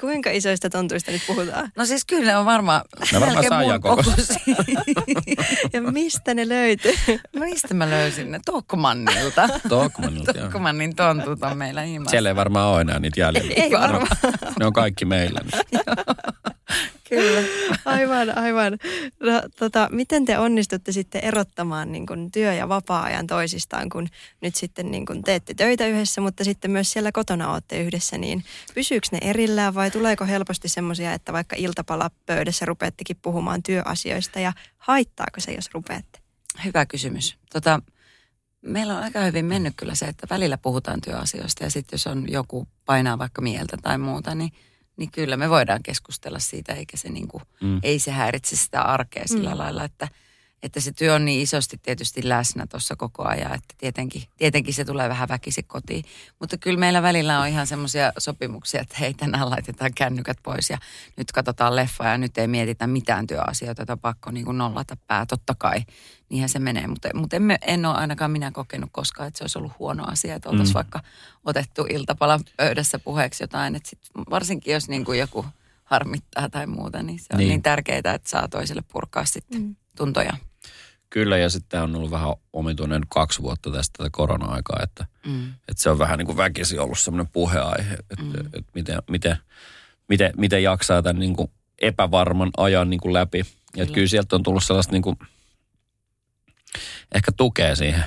Kuinka 0.00 0.30
isoista 0.30 0.70
tontuista 0.70 1.10
nyt 1.10 1.22
puhutaan? 1.26 1.72
No 1.76 1.86
siis 1.86 2.04
kyllä 2.04 2.24
ne 2.32 2.36
on 2.36 2.46
varmaan 2.46 2.80
Ne 3.12 3.20
varmaan 3.20 3.66
mun 3.66 3.80
kokoisia. 3.80 4.36
Ja 5.72 5.82
mistä 5.82 6.34
ne 6.34 6.48
löytyy? 6.48 6.94
Mistä 7.36 7.74
mä 7.74 7.90
löysin 7.90 8.30
ne? 8.30 8.40
Tokkomannilta. 8.44 9.48
Tokmanilta, 9.68 10.38
joo. 10.38 10.50
Tokkomannin 10.64 10.96
tontut 10.96 11.42
on 11.42 11.58
meillä 11.58 11.82
himassa. 11.82 12.10
Siellä 12.10 12.28
ei 12.28 12.36
varmaan 12.36 12.68
ole 12.68 12.80
enää 12.80 12.98
niitä 12.98 13.20
jäljellä. 13.20 13.52
Ei 13.56 13.70
varmaan. 13.70 14.16
Ne 14.58 14.66
on 14.66 14.72
kaikki 14.72 15.04
meillä. 15.04 15.40
Kyllä. 17.08 17.42
Aivan, 17.84 18.38
aivan. 18.38 18.78
No, 19.20 19.42
tota, 19.58 19.88
miten 19.92 20.24
te 20.24 20.38
onnistutte 20.38 20.92
sitten 20.92 21.24
erottamaan 21.24 21.92
niin 21.92 22.06
kun 22.06 22.30
työ- 22.30 22.54
ja 22.54 22.68
vapaa-ajan 22.68 23.26
toisistaan, 23.26 23.88
kun 23.88 24.08
nyt 24.40 24.54
sitten 24.54 24.90
niin 24.90 25.06
kun 25.06 25.22
teette 25.22 25.54
töitä 25.54 25.86
yhdessä, 25.86 26.20
mutta 26.20 26.44
sitten 26.44 26.70
myös 26.70 26.92
siellä 26.92 27.12
kotona 27.12 27.52
olette 27.52 27.82
yhdessä, 27.82 28.18
niin 28.18 28.44
pysyykö 28.74 29.06
ne 29.12 29.18
erillään 29.22 29.74
vai 29.74 29.90
tuleeko 29.90 30.26
helposti 30.26 30.68
semmoisia, 30.68 31.12
että 31.12 31.32
vaikka 31.32 31.56
iltapalapöydässä 31.58 32.64
rupeattekin 32.64 33.16
puhumaan 33.22 33.62
työasioista 33.62 34.40
ja 34.40 34.52
haittaako 34.78 35.40
se, 35.40 35.52
jos 35.52 35.70
rupeatte? 35.74 36.18
Hyvä 36.64 36.86
kysymys. 36.86 37.36
Tota, 37.52 37.80
meillä 38.64 38.96
on 38.96 39.02
aika 39.02 39.20
hyvin 39.20 39.44
mennyt 39.44 39.74
kyllä 39.76 39.94
se, 39.94 40.04
että 40.06 40.26
välillä 40.30 40.58
puhutaan 40.58 41.00
työasioista 41.00 41.64
ja 41.64 41.70
sitten 41.70 41.94
jos 41.96 42.06
on 42.06 42.32
joku 42.32 42.68
painaa 42.84 43.18
vaikka 43.18 43.42
mieltä 43.42 43.76
tai 43.76 43.98
muuta, 43.98 44.34
niin, 44.34 44.52
niin 44.96 45.10
kyllä 45.10 45.36
me 45.36 45.50
voidaan 45.50 45.82
keskustella 45.82 46.38
siitä, 46.38 46.72
eikä 46.72 46.96
se 46.96 47.08
niinku, 47.08 47.42
Mm. 47.60 47.68
mm. 47.68 47.80
ei 47.82 47.98
se 47.98 48.10
häiritse 48.10 48.56
sitä 48.56 48.82
arkea 48.82 49.24
sillä 49.26 49.50
Mm. 49.50 49.54
mm. 49.54 49.58
lailla, 49.58 49.84
että, 49.84 50.08
että 50.64 50.80
se 50.80 50.92
työ 50.92 51.14
on 51.14 51.24
niin 51.24 51.40
isosti 51.42 51.78
tietysti 51.82 52.28
läsnä 52.28 52.66
tuossa 52.66 52.96
koko 52.96 53.24
ajan, 53.24 53.54
että 53.54 53.74
tietenkin, 53.78 54.22
tietenkin 54.36 54.74
se 54.74 54.84
tulee 54.84 55.08
vähän 55.08 55.28
väkisin 55.28 55.64
kotiin. 55.66 56.04
Mutta 56.40 56.56
kyllä 56.58 56.78
meillä 56.78 57.02
välillä 57.02 57.40
on 57.40 57.48
ihan 57.48 57.66
semmoisia 57.66 58.12
sopimuksia, 58.18 58.80
että 58.80 58.96
hei 59.00 59.14
tänään 59.14 59.50
laitetaan 59.50 59.94
kännykät 59.94 60.36
pois 60.42 60.70
ja 60.70 60.78
nyt 61.16 61.32
katsotaan 61.32 61.76
leffa 61.76 62.04
ja 62.04 62.18
nyt 62.18 62.38
ei 62.38 62.46
mietitä 62.48 62.86
mitään 62.86 63.26
työasioita, 63.26 63.82
että 63.82 63.92
on 63.92 63.98
pakko 63.98 64.30
niin 64.30 64.44
kuin 64.44 64.58
nollata 64.58 64.96
pää. 65.06 65.26
Totta 65.26 65.54
kai, 65.58 65.82
niinhän 66.28 66.48
se 66.48 66.58
menee. 66.58 66.86
Mutta, 66.86 67.08
mutta 67.14 67.36
emme, 67.36 67.58
en 67.62 67.86
ole 67.86 67.94
ainakaan 67.94 68.30
minä 68.30 68.50
kokenut 68.50 68.90
koskaan, 68.92 69.28
että 69.28 69.38
se 69.38 69.44
olisi 69.44 69.58
ollut 69.58 69.78
huono 69.78 70.04
asia, 70.06 70.34
että 70.34 70.48
oltaisiin 70.48 70.72
Mm. 70.72 70.74
vaikka 70.74 71.00
otettu 71.44 71.86
iltapala 71.90 72.40
pöydässä 72.56 72.98
puheeksi 72.98 73.42
jotain. 73.42 73.74
Että 73.76 73.88
sit, 73.88 73.98
varsinkin 74.30 74.72
jos 74.72 74.88
niin 74.88 75.04
kuin 75.04 75.18
joku 75.18 75.44
harmittaa 75.84 76.48
tai 76.50 76.66
muuta, 76.66 77.02
niin 77.02 77.18
se 77.18 77.26
on 77.32 77.38
Niin. 77.38 77.48
niin, 77.48 77.62
tärkeää, 77.62 77.98
että 77.98 78.20
saa 78.24 78.48
toiselle 78.48 78.82
purkaa 78.92 79.24
sitten 79.24 79.62
mm. 79.62 79.76
tuntoja. 79.96 80.36
Kyllä, 81.10 81.38
ja 81.38 81.50
sitten 81.50 81.82
on 81.82 81.96
ollut 81.96 82.10
vähän 82.10 82.34
omituinen 82.52 83.02
kaksi 83.08 83.42
vuotta 83.42 83.70
tästä 83.70 83.92
tätä 83.98 84.10
korona-aikaa, 84.12 84.80
että, 84.82 85.06
Mm. 85.26 85.46
että 85.48 85.82
se 85.82 85.90
on 85.90 85.98
vähän 85.98 86.18
niin 86.18 86.26
kuin 86.26 86.36
väkisin 86.36 86.80
ollut 86.80 86.98
semmoinen 86.98 87.32
puheaihe, 87.32 87.94
että, 87.94 88.22
mm. 88.22 88.34
että 88.46 88.70
miten, 88.74 88.98
miten, 89.10 89.36
miten, 90.08 90.32
miten 90.36 90.62
jaksaa 90.62 91.02
tämän 91.02 91.20
niin 91.20 91.36
kuin 91.36 91.50
epävarman 91.82 92.50
ajan 92.56 92.90
niin 92.90 93.00
kuin 93.00 93.12
läpi. 93.12 93.44
Ja 93.76 93.82
että 93.82 93.94
Kyllä. 93.94 94.08
sieltä 94.08 94.36
on 94.36 94.42
tullut 94.42 94.64
sellaista 94.64 94.92
niin 94.92 95.02
kuin, 95.02 95.16
ehkä 97.14 97.32
tukea 97.36 97.76
siihen 97.76 98.04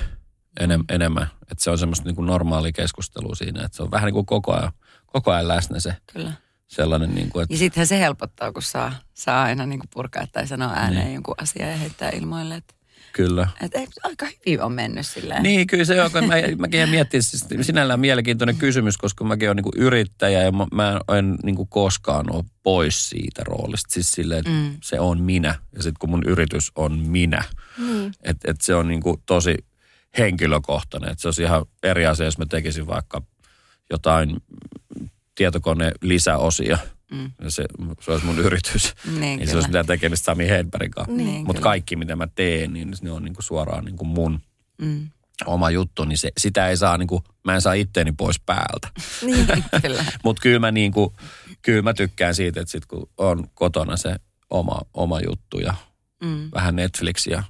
enem, 0.60 0.84
enemmän, 0.88 1.26
että 1.42 1.64
se 1.64 1.70
on 1.70 1.78
semmoista 1.78 2.04
niin 2.06 2.16
kuin 2.16 2.26
normaalia 2.26 2.72
keskustelua 2.72 3.34
siinä, 3.34 3.64
että 3.64 3.76
se 3.76 3.82
on 3.82 3.90
vähän 3.90 4.06
niin 4.06 4.14
kuin 4.14 4.26
koko 4.26 4.52
ajan, 4.54 4.72
koko 5.06 5.32
ajan 5.32 5.48
läsnä 5.48 5.80
se 5.80 5.96
Kyllä. 6.12 6.32
sellainen, 6.68 7.14
niin 7.14 7.30
kuin, 7.30 7.42
että 7.42 7.54
Ja 7.54 7.58
sittenhän 7.58 7.86
se 7.86 7.98
helpottaa, 7.98 8.52
kun 8.52 8.62
saa, 8.62 8.92
saa 9.14 9.42
aina 9.42 9.66
niin 9.66 9.78
kuin 9.78 9.90
purkaa 9.94 10.26
tai 10.26 10.46
sanoa 10.46 10.72
ääneen 10.72 11.04
niin. 11.04 11.14
jonkun 11.14 11.34
asian 11.42 11.70
ja 11.70 11.76
heittää 11.76 12.10
ilmoille. 12.10 12.54
Että, 12.54 12.74
kyllä. 13.12 13.48
että 13.60 13.78
ei, 13.78 13.86
aika 14.02 14.26
hyvin 14.26 14.62
on 14.62 14.72
mennyt 14.72 15.06
silleen. 15.06 15.42
Niin, 15.42 15.66
kyllä 15.66 15.84
se 15.84 16.02
on, 16.02 16.10
mä, 16.12 16.34
mäkin 16.58 16.80
en 16.80 16.88
miettiä, 16.98 17.22
siis 17.22 17.46
sinällään 17.66 18.00
mielenkiintoinen 18.00 18.56
kysymys, 18.56 18.96
koska 18.96 19.24
mäkin 19.24 19.48
olen 19.48 19.56
niin 19.56 19.82
yrittäjä 19.86 20.42
ja 20.42 20.52
mä, 20.52 20.66
mä 20.72 21.00
en 21.18 21.36
niin 21.42 21.56
kuin 21.56 21.68
koskaan 21.68 22.34
ole 22.34 22.44
pois 22.62 23.10
siitä 23.10 23.44
roolista. 23.44 23.94
Siis 23.94 24.12
silleen, 24.12 24.38
että 24.38 24.50
Mm. 24.50 24.76
se 24.82 25.00
on 25.00 25.20
minä 25.22 25.54
ja 25.76 25.82
sitten 25.82 25.98
kun 26.00 26.10
mun 26.10 26.22
yritys 26.26 26.72
on 26.74 26.98
minä. 26.98 27.44
Niin. 27.78 28.12
Että 28.22 28.50
et 28.50 28.60
se 28.60 28.74
on 28.74 28.88
niin 28.88 29.02
kuin 29.02 29.22
tosi 29.26 29.54
henkilökohtainen. 30.18 31.10
Että 31.10 31.22
se 31.22 31.28
olisi 31.28 31.42
ihan 31.42 31.66
eri 31.82 32.06
asia, 32.06 32.26
jos 32.26 32.38
mä 32.38 32.46
tekisin 32.46 32.86
vaikka 32.86 33.22
jotain 33.90 34.36
tietokone 35.34 35.92
lisäosia. 36.02 36.78
Mm. 37.12 37.30
Se, 37.48 37.64
se 38.00 38.10
olisi 38.12 38.26
mun 38.26 38.38
yritys. 38.38 38.94
Niin, 39.06 39.20
Niin 39.38 39.48
se 39.48 39.54
olisi 39.54 39.68
mitään 39.68 39.86
tekemistä 39.86 40.24
Sami 40.24 40.48
Hedbergin 40.48 40.90
kanssa. 40.90 41.12
Niin, 41.16 41.46
Mutta 41.46 41.62
kaikki, 41.62 41.96
mitä 41.96 42.16
mä 42.16 42.26
teen, 42.34 42.72
niin 42.72 42.92
ne 43.02 43.10
on 43.10 43.24
niin 43.24 43.34
kuin 43.34 43.44
suoraan 43.44 43.84
niin 43.84 43.96
kuin 43.96 44.08
mun 44.08 44.40
Mm. 44.82 45.08
oma 45.46 45.70
juttu, 45.70 46.04
niin 46.04 46.18
se, 46.18 46.30
sitä 46.38 46.68
ei 46.68 46.76
saa, 46.76 46.98
niin 46.98 47.06
kuin, 47.06 47.22
mä 47.44 47.54
en 47.54 47.60
saa 47.60 47.72
itteeni 47.72 48.12
pois 48.12 48.40
päältä. 48.40 48.88
Niin. 49.26 49.46
kyllä. 49.82 50.04
Mutta 50.24 50.40
kyllä 50.42 50.58
mä, 50.58 50.70
niin 50.70 50.92
kuin, 50.92 51.10
kyllä 51.62 51.82
mä 51.82 51.94
tykkään 51.94 52.34
siitä, 52.34 52.60
että 52.60 52.72
sit 52.72 52.86
kun 52.86 53.10
on 53.18 53.48
kotona 53.54 53.96
se 53.96 54.16
oma, 54.50 54.80
oma 54.94 55.20
juttu 55.20 55.58
ja 55.58 55.74
Mm. 56.22 56.48
vähän 56.54 56.76
Netflixiä, 56.76 57.44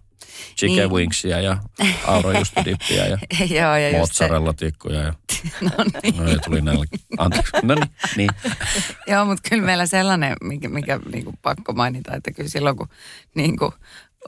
chicken 0.58 0.76
Niin. 0.76 0.90
wingsia 0.90 1.40
ja 1.40 1.58
aurojustidippiä 2.06 3.06
ja 3.12 3.18
Joo, 3.50 3.76
ja 3.76 3.98
mozzarella-tikkuja. 3.98 5.00
Ja, 5.00 5.12
no 5.60 5.70
niin. 6.02 6.16
no 6.16 6.28
ei 6.30 6.38
tuli 6.38 6.60
näillä. 6.60 6.84
Anteeksi. 7.18 7.52
No 7.62 7.74
niin, 7.74 7.90
niin. 8.16 8.30
Joo, 9.10 9.24
mutta 9.24 9.48
kyllä 9.50 9.62
meillä 9.62 9.86
sellainen, 9.86 10.36
mikä, 10.42 10.68
mikä 10.68 11.00
niin 11.12 11.24
kuin 11.24 11.38
pakko 11.42 11.72
mainita, 11.72 12.14
että 12.16 12.32
kyllä 12.32 12.48
silloin 12.48 12.76
kun 12.76 12.88
niin 13.34 13.56
kuin 13.58 13.72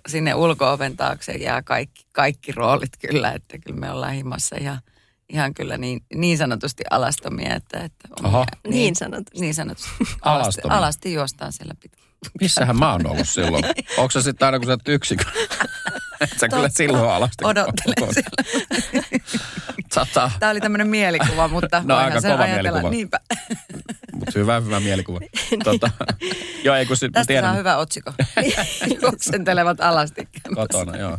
sinne 0.09 0.35
ulko-oven 0.35 0.97
taakse 0.97 1.33
jää 1.33 1.63
kaikki, 1.63 2.07
kaikki 2.13 2.53
roolit 2.53 2.93
kyllä, 3.09 3.33
että 3.33 3.59
kyllä 3.59 3.81
me 3.81 3.91
ollaan 3.91 4.13
himassa 4.15 4.57
ihan, 4.61 4.81
ihan 5.29 5.55
kyllä 5.55 5.79
niin, 5.79 6.01
niin 6.15 6.39
sanotusti 6.39 6.85
alastomia, 6.91 7.55
että, 7.55 7.79
että 7.79 8.09
Aha. 8.23 8.47
Niin 8.69 8.97
sanotusti. 8.97 9.41
Niin 9.41 9.55
sanotusti. 9.55 9.91
Alasti, 10.23 10.61
alasti 10.69 11.13
juostaan 11.13 11.53
siellä 11.53 11.75
pitkin. 11.81 12.10
Missähän 12.41 12.79
mä 12.79 12.93
oon 12.93 13.07
ollut 13.07 13.29
silloin? 13.29 13.65
Onko 13.97 14.11
se 14.11 14.23
sitten 14.23 14.47
aina 14.47 14.59
kun 14.59 14.67
sä 14.67 14.73
oot 14.73 14.89
yksikö? 14.89 15.25
Et 16.21 16.31
sä 16.41 16.49
kyllä 16.49 16.69
silloin 16.69 17.11
alasti. 17.11 17.45
Odottelen. 17.45 18.25
Sata. 19.95 20.31
Tämä 20.41 20.51
oli 20.51 20.61
tämmöinen 20.61 20.89
mielikuva, 20.89 21.49
mutta 21.49 21.81
No, 21.81 21.87
voihan 21.95 22.05
aika 22.05 22.21
sen 22.21 22.31
kova 22.33 22.43
ajatella. 22.43 22.71
mielikuva. 22.71 22.91
Niinpä. 22.91 23.21
Mutta 24.13 24.33
hyvä, 24.39 24.61
hyvä 24.61 24.81
mielikuva. 24.81 25.21
tota, 25.65 25.91
joo, 26.65 26.77
ei 26.77 26.87
kun 26.87 26.97
sit, 26.97 27.13
Tästä 27.13 27.27
tiedän, 27.29 27.51
saa 27.51 27.57
hyvä 27.59 27.77
otsikko. 27.77 28.13
Juoksentelevat 29.03 29.81
alasti. 29.81 30.29
kotona, 30.55 30.97
joo. 30.97 31.19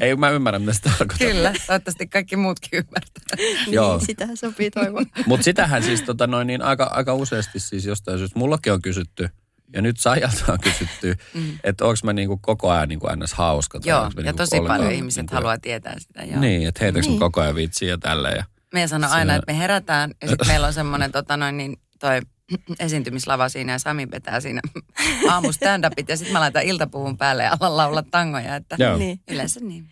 Ei, 0.00 0.16
mä 0.16 0.30
ymmärrän, 0.30 0.62
mitä 0.62 0.72
se 0.72 0.80
tarkoittaa. 0.82 1.18
Kyllä, 1.28 1.52
toivottavasti 1.66 2.06
kaikki 2.06 2.36
muutkin 2.36 2.70
ymmärtää. 2.78 3.46
Joo. 3.66 3.96
Niin, 3.96 4.06
sitähän 4.06 4.36
sopii 4.36 4.70
toivoa. 4.70 5.02
Mutta 5.26 5.44
sitähän 5.44 5.82
siis 5.82 6.02
tota 6.02 6.26
noin, 6.26 6.46
niin 6.46 6.62
aika, 6.62 6.84
aika 6.84 7.14
useasti 7.14 7.60
siis 7.60 7.84
jostain 7.84 8.18
syystä, 8.18 8.38
mullakin 8.38 8.72
on 8.72 8.82
kysytty, 8.82 9.28
ja 9.74 9.82
nyt 9.82 9.98
Saijalta 10.00 10.52
on 10.52 10.60
kysytty, 10.70 11.16
mm. 11.34 11.58
että 11.64 11.84
onko 11.84 11.98
mä 12.04 12.12
niinku 12.12 12.36
koko 12.42 12.70
ajan 12.70 12.88
niinku 12.88 13.06
ns. 13.16 13.34
hauska. 13.34 13.80
tai 13.80 13.90
Joo, 13.90 14.02
ja 14.02 14.10
niinku 14.22 14.36
tosi 14.36 14.60
paljon 14.66 14.92
ihmiset 14.92 15.20
niinku- 15.22 15.34
haluaa 15.34 15.58
tietää 15.58 15.94
sitä. 15.98 16.22
Joo. 16.24 16.40
Niin, 16.40 16.68
että 16.68 16.84
heitäkö 16.84 17.00
Niin. 17.02 17.10
niin. 17.10 17.20
koko 17.20 17.40
ajan 17.40 17.54
vitsiä 17.54 17.88
ja 17.88 17.98
tälleen. 17.98 18.36
Ja, 18.36 18.44
Me 18.72 18.86
sano 18.88 19.08
Se- 19.08 19.14
aina, 19.14 19.34
että 19.34 19.52
me 19.52 19.58
herätään 19.58 20.10
ja 20.22 20.28
sitten 20.28 20.46
meillä 20.52 20.66
on 20.66 20.72
semmoinen 20.72 21.12
tota 21.12 21.36
noin 21.36 21.56
niin 21.56 21.76
toi 21.98 22.20
esiintymislava 22.80 23.48
siinä 23.48 23.72
ja 23.72 23.78
Sami 23.78 24.10
vetää 24.10 24.40
siinä 24.40 24.60
aamu 25.30 25.48
stand-upit 25.52 26.08
ja 26.08 26.16
sitten 26.16 26.32
mä 26.32 26.40
laitan 26.40 26.62
iltapuhun 26.62 27.16
päälle 27.18 27.42
ja 27.42 27.56
alan 27.60 27.76
laulaa 27.76 28.02
tangoja, 28.10 28.56
että 28.56 28.76
Joo. 28.78 28.96
Niin. 28.96 29.20
yleensä 29.28 29.60
niin. 29.60 29.88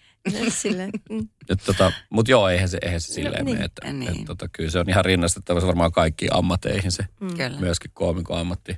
Silleen, 0.49 0.91
mm. 1.11 1.29
et 1.49 1.63
tota, 1.67 1.93
Mutta 2.11 2.31
joo, 2.31 2.49
eihän 2.49 2.69
se, 2.69 2.79
eihän 2.83 3.01
se 3.01 3.13
silleen 3.13 3.45
niin. 3.45 3.55
mene. 3.57 3.65
Että, 3.65 3.93
Niin. 3.93 4.21
et, 4.21 4.25
tota, 4.27 4.49
kyllä 4.53 4.71
se 4.71 4.79
on 4.79 4.89
ihan 4.89 5.05
rinnastettava 5.05 5.67
varmaan 5.67 5.93
kaikkiin 5.93 6.35
ammateihin 6.35 6.93
se, 6.93 7.05
Mm. 7.21 7.29
Myöskin 7.61 7.91
koomikon 7.95 8.39
ammatti. 8.41 8.77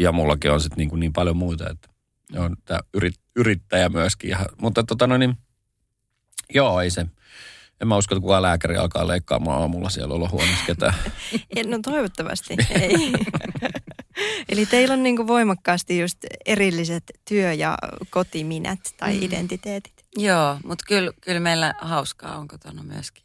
Ja, 0.00 0.12
mullakin 0.12 0.52
on 0.52 0.60
sitten 0.60 0.78
niin, 0.78 0.88
kuin 0.88 1.00
niin 1.00 1.12
paljon 1.12 1.36
muita, 1.36 1.70
että 1.70 1.88
on 2.36 2.56
tämä 2.64 2.80
yrit, 2.94 3.14
yrittäjä 3.36 3.88
myöskin. 3.88 4.30
Ja, 4.30 4.38
mutta 4.60 4.84
tota 4.84 5.06
no 5.06 5.16
niin, 5.18 5.36
joo, 6.54 6.80
ei 6.80 6.90
se. 6.90 7.06
En 7.80 7.88
mä 7.88 7.96
usko, 7.96 8.14
että 8.14 8.20
kukaan 8.22 8.42
lääkäri 8.42 8.76
alkaa 8.76 9.06
leikkaamaan 9.08 9.60
aamulla 9.60 9.90
siellä 9.90 10.14
olohuoneessa 10.14 10.66
ketään. 10.66 10.94
En, 11.56 11.70
no 11.70 11.78
toivottavasti 11.82 12.56
ei. 12.80 13.12
Eli 14.48 14.66
teillä 14.66 14.92
on 14.94 15.02
niinku 15.02 15.26
voimakkaasti 15.26 15.98
just 16.00 16.18
erilliset 16.46 17.04
työ- 17.28 17.52
ja 17.52 17.78
kotiminät 18.10 18.80
tai 18.96 19.16
Mm. 19.16 19.22
identiteetit. 19.22 19.92
Joo, 20.16 20.58
mutta 20.64 20.84
kyllä, 20.88 21.12
kyllä 21.20 21.40
meillä 21.40 21.74
hauskaa 21.80 22.38
on 22.38 22.48
kotona 22.48 22.82
myöskin. 22.82 23.24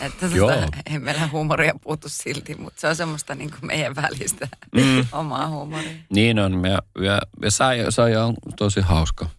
Että, 0.00 0.28
tota, 0.28 0.68
ei 0.90 0.98
meillä 0.98 1.26
huumoria 1.26 1.72
puutu 1.82 2.08
silti, 2.08 2.54
mutta 2.54 2.80
se 2.80 2.88
on 2.88 2.96
semmoista 2.96 3.34
niin 3.34 3.50
kuin 3.50 3.66
meidän 3.66 3.96
välistä 3.96 4.48
Mm. 4.74 5.06
omaa 5.12 5.48
huumoria. 5.48 5.92
Niin 6.10 6.38
on, 6.38 6.64
ja, 6.64 6.82
ja, 7.04 7.20
ja 7.42 7.50
Saija, 7.50 7.90
Saija 7.90 8.24
on 8.24 8.34
tosi 8.56 8.80
hauska. 8.80 9.30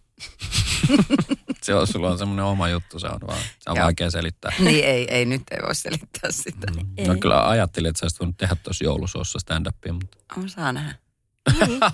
se 1.62 1.74
on, 1.74 1.86
sulla 1.86 2.10
on 2.10 2.18
semmoinen 2.18 2.44
oma 2.44 2.68
juttu, 2.68 2.98
se 2.98 3.06
on 3.06 3.20
vaan, 3.26 3.38
se 3.58 3.70
on 3.70 3.76
Joo. 3.76 3.84
vaikea 3.84 4.10
selittää. 4.10 4.52
Niin 4.58 4.84
ei, 4.84 5.06
ei 5.14 5.24
nyt 5.24 5.42
ei 5.50 5.58
voi 5.66 5.74
selittää 5.74 6.30
sitä. 6.30 6.66
Ei. 6.96 7.06
No 7.06 7.16
kyllä 7.20 7.48
ajattelin, 7.48 7.88
että 7.88 8.00
sä 8.00 8.04
olisit 8.04 8.20
voinut 8.20 8.36
tehdä 8.36 8.56
tuossa 8.62 8.84
joulusuossa 8.84 9.38
stand-upia, 9.38 9.92
mutta... 9.92 10.18
On 10.36 10.48
saa 10.48 10.72
nähdä. 10.72 10.94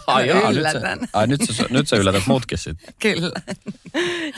Ai, 0.06 0.28
jaa, 0.28 0.48
nyt, 0.48 0.56
Yllätän. 0.56 1.00
sä, 1.00 1.08
ai 1.12 1.26
nyt, 1.26 1.40
sä, 1.50 1.64
nyt 1.70 1.88
sä 1.88 1.96
yllätät 1.96 2.26
mutkin 2.26 2.58
sitten. 2.58 2.94
Kyllä. 3.02 3.40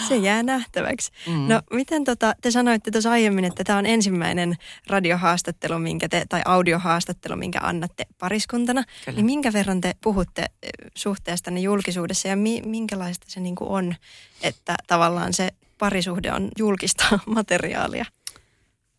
Se 0.08 0.16
jää 0.16 0.42
nähtäväksi. 0.42 1.12
Mm. 1.26 1.48
No 1.48 1.62
miten 1.72 2.04
tota, 2.04 2.34
te 2.40 2.50
sanoitte 2.50 2.90
tuossa 2.90 3.10
aiemmin, 3.10 3.44
että 3.44 3.64
tämä 3.64 3.78
on 3.78 3.86
ensimmäinen 3.86 4.56
radiohaastattelu 4.86 5.78
minkä 5.78 6.08
te, 6.08 6.24
tai 6.28 6.42
audiohaastattelu, 6.44 7.36
minkä 7.36 7.58
annatte 7.62 8.06
pariskuntana. 8.18 8.84
Kyllä. 9.04 9.16
Niin 9.16 9.26
minkä 9.26 9.52
verran 9.52 9.80
te 9.80 9.92
puhutte 10.02 10.42
eh, 10.42 10.70
suhteestanne 10.94 11.60
julkisuudessa 11.60 12.28
ja 12.28 12.36
mi, 12.36 12.62
minkälaista 12.66 13.26
se 13.28 13.40
niinku 13.40 13.74
on, 13.74 13.94
että 14.42 14.74
tavallaan 14.86 15.32
se 15.32 15.50
parisuhde 15.78 16.32
on 16.32 16.48
julkista 16.58 17.18
materiaalia? 17.26 18.04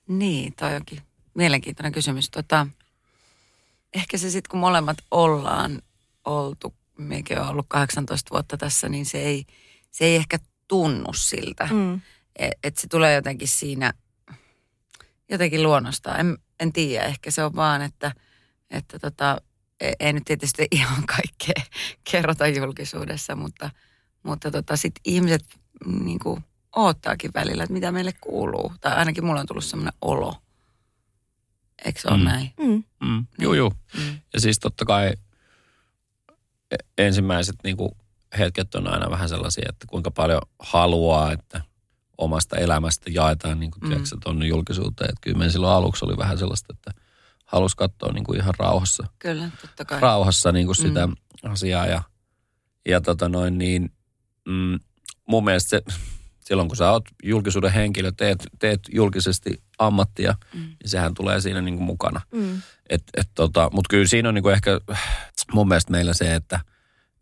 Niin, 0.08 0.54
toi 0.60 0.76
onkin 0.76 1.02
mielenkiintoinen 1.34 1.92
kysymys. 1.92 2.30
Tota, 2.30 2.68
ehkä 3.94 4.18
se 4.18 4.30
sitten, 4.30 4.52
kun 4.52 4.60
molemmat 4.60 4.98
ollaan 5.12 5.82
oltu, 6.30 6.76
mekin 6.98 7.40
on 7.40 7.48
ollut 7.48 7.66
18 7.70 8.30
vuotta 8.32 8.58
tässä, 8.58 8.90
niin 8.90 9.06
se 9.06 9.18
ei, 9.18 9.46
se 9.92 10.06
ei 10.06 10.16
ehkä 10.16 10.40
tunnu 10.68 11.14
siltä. 11.14 11.68
Mm. 11.72 12.02
Et, 12.36 12.52
et 12.64 12.78
se 12.78 12.88
tulee 12.88 13.16
jotenkin 13.16 13.48
siinä, 13.48 13.94
jotenkin 15.30 15.64
luonnostaan. 15.64 16.20
En, 16.20 16.38
en 16.60 16.74
tiedä, 16.74 17.06
ehkä 17.06 17.32
se 17.32 17.44
on 17.44 17.56
vaan, 17.56 17.82
että, 17.82 18.12
että 18.70 19.00
tota, 19.00 19.42
ei, 19.80 19.94
ei 20.00 20.14
nyt 20.14 20.24
tietysti 20.26 20.68
ihan 20.72 21.04
kaikkea 21.06 21.66
kerrota 22.12 22.48
julkisuudessa, 22.48 23.36
mutta, 23.36 23.70
mutta 24.24 24.52
tota, 24.52 24.78
sitten 24.78 25.02
ihmiset 25.06 25.46
niin 25.86 26.20
kuin, 26.20 26.44
oottaakin 26.76 27.32
välillä, 27.34 27.64
että 27.64 27.74
mitä 27.74 27.92
meille 27.92 28.14
kuuluu. 28.22 28.74
Tai 28.82 28.96
ainakin 28.96 29.26
mulla 29.26 29.40
on 29.40 29.46
tullut 29.48 29.66
semmoinen 29.66 29.94
olo. 30.02 30.36
Eikö 31.86 32.02
se 32.02 32.08
ole 32.08 32.18
Mm. 32.18 32.24
näin? 32.24 32.54
Mm. 32.60 32.84
Mm, 33.08 33.26
juu, 33.42 33.54
juu. 33.54 33.74
Mm. 33.98 34.20
Ja 34.34 34.40
siis 34.42 34.60
totta 34.60 34.86
kai 34.86 35.08
e- 35.08 35.14
ensimmäiset 36.98 37.56
niin 37.64 37.78
kuin 37.78 37.92
hetket 38.38 38.76
on 38.76 38.88
aina 38.88 39.10
vähän 39.12 39.30
sellaisia, 39.30 39.66
että 39.70 39.86
kuinka 39.88 40.12
paljon 40.12 40.42
haluaa, 40.60 41.32
että 41.32 41.62
omasta 42.18 42.58
elämästä 42.58 43.10
jaetaan 43.14 43.60
niin 43.60 43.72
kuin, 43.72 43.82
Mm. 43.82 43.88
mm. 43.88 43.90
tiedätkö, 43.90 44.18
tuonne 44.24 44.46
julkisuuteen. 44.48 45.10
Että 45.10 45.22
kyllä 45.22 45.50
silloin 45.50 45.74
aluksi 45.74 46.06
oli 46.06 46.18
vähän 46.18 46.38
sellaista, 46.38 46.74
että 46.74 46.92
halusi 47.46 47.78
katsoa 47.78 48.12
niin 48.12 48.24
kuin 48.24 48.40
ihan 48.40 48.54
rauhassa, 48.58 49.08
Kyllä, 49.20 49.50
totta 49.62 49.86
kai. 49.86 50.00
rauhassa 50.02 50.52
niin 50.52 50.66
kuin 50.66 50.76
sitä 50.76 51.08
Mm. 51.08 51.16
asiaa. 51.44 51.86
Ja, 51.86 52.02
ja 52.90 53.02
tota 53.02 53.30
noin 53.30 53.58
niin, 53.58 53.92
mm, 54.46 54.80
mun 55.28 55.44
mielestä 55.44 55.70
se, 55.70 55.82
silloin 56.50 56.68
kun 56.68 56.78
sä 56.78 56.92
oot 56.92 57.04
julkisuuden 57.24 57.72
henkilö, 57.74 58.12
teet, 58.18 58.48
teet 58.60 58.80
julkisesti 58.92 59.62
ammattia, 59.80 60.36
Mm. 60.54 60.60
niin 60.60 60.76
sehän 60.90 61.14
tulee 61.14 61.42
siinä 61.42 61.62
niin 61.62 61.76
kuin 61.76 61.86
mukana. 61.86 62.22
Mm. 62.32 62.62
Et, 62.90 63.04
et 63.18 63.30
tota, 63.36 63.70
Mutta 63.74 63.88
kyllä 63.90 64.08
siinä 64.08 64.30
on 64.30 64.36
niinku 64.36 64.50
ehkä 64.50 64.82
mun 65.54 65.68
mielestä 65.68 65.92
meillä 65.92 66.14
se, 66.14 66.36
että 66.36 66.60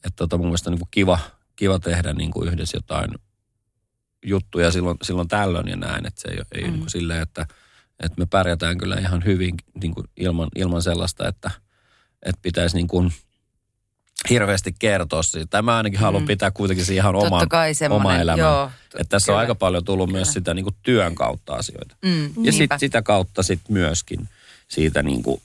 et 0.06 0.14
tota, 0.16 0.38
mun 0.38 0.48
mielestä 0.48 0.70
on 0.70 0.74
niinku 0.74 0.88
kiva, 0.92 1.20
kiva 1.56 1.80
tehdä 1.80 2.14
niinku 2.14 2.44
yhdessä 2.44 2.78
jotain 2.78 3.12
juttuja 4.26 4.72
silloin, 4.72 4.98
silloin 5.02 5.28
tällöin 5.28 5.68
ja 5.68 5.76
näin. 5.76 6.06
Että 6.08 6.22
se 6.22 6.28
ei, 6.28 6.38
ei 6.52 6.62
Mm. 6.62 6.68
mm. 6.68 6.74
niinku 6.74 6.90
silleen, 6.90 7.22
että, 7.22 7.42
että 8.00 8.20
me 8.20 8.26
pärjätään 8.26 8.78
kyllä 8.78 8.96
ihan 8.96 9.26
hyvin 9.26 9.56
niinku 9.82 10.04
ilman, 10.18 10.48
ilman 10.56 10.82
sellaista, 10.82 11.28
että, 11.28 11.52
että 12.24 12.40
pitäisi 12.42 12.76
niinku 12.76 13.12
hirveästi 14.30 14.76
kertoa 14.80 15.24
siitä. 15.24 15.48
Tai 15.50 15.62
mä 15.62 15.78
ainakin 15.78 16.00
haluan 16.00 16.24
Mm. 16.24 16.28
pitää 16.28 16.52
kuitenkin 16.52 16.86
se 16.86 16.94
ihan 16.94 17.16
oma, 17.16 17.30
totta 17.30 17.48
kai 17.48 17.72
oma 17.90 18.16
elämä. 18.18 18.42
Joo, 18.42 18.72
Että 18.86 19.10
tässä 19.10 19.26
kyllä. 19.26 19.36
on 19.38 19.40
aika 19.42 19.56
paljon 19.56 19.84
tullut 19.84 20.10
myös 20.12 20.28
Kyllä. 20.28 20.34
sitä 20.34 20.54
niinku 20.54 20.72
työn 20.84 21.16
kautta 21.16 21.54
asioita. 21.54 21.96
Mm, 22.06 22.24
Ja 22.24 22.30
niinpä. 22.36 22.52
sit, 22.52 22.72
sitä 22.80 23.02
kautta 23.02 23.44
sit 23.44 23.60
myöskin 23.70 24.30
siitä 24.68 25.04
niinku 25.04 25.42